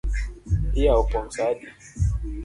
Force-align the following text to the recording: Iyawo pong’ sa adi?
Iyawo 0.77 1.03
pong’ 1.09 1.29
sa 1.35 1.43
adi? 1.49 1.67